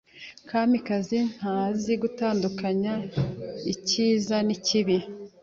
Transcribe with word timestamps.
Kamikazi 0.49 1.17
ntazi 1.35 1.93
gutandukanya 2.01 2.93
icyiza 3.73 4.35
n'ikibi. 4.47 4.97